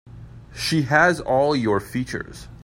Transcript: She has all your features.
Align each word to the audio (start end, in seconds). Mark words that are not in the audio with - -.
She 0.55 0.81
has 0.81 1.21
all 1.21 1.55
your 1.55 1.79
features. 1.79 2.47